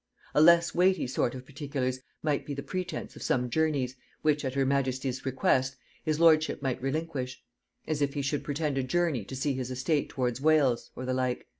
A 0.33 0.41
less 0.41 0.73
weighty 0.73 1.05
sort 1.05 1.35
of 1.35 1.45
particulars 1.45 1.99
might 2.23 2.43
be 2.43 2.55
the 2.55 2.63
pretence 2.63 3.15
of 3.15 3.21
some 3.21 3.51
journeys, 3.51 3.95
which 4.23 4.43
at 4.43 4.55
her 4.55 4.65
majesty's 4.65 5.27
request 5.27 5.75
his 6.03 6.19
lordship 6.19 6.59
might 6.59 6.81
relinquish; 6.81 7.43
as 7.85 8.01
if 8.01 8.15
he 8.15 8.23
should 8.23 8.43
pretend 8.43 8.79
a 8.79 8.83
journey 8.83 9.23
to 9.23 9.35
see 9.35 9.53
his 9.53 9.69
estate 9.69 10.09
towards 10.09 10.41
Wales, 10.41 10.89
or 10.95 11.05
the 11.05 11.13
like.... 11.13 11.45